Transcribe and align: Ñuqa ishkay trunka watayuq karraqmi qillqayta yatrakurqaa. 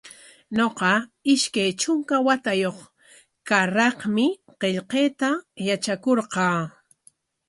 Ñuqa 0.57 0.91
ishkay 1.33 1.71
trunka 1.79 2.15
watayuq 2.27 2.77
karraqmi 3.47 4.25
qillqayta 4.59 5.29
yatrakurqaa. 5.67 6.59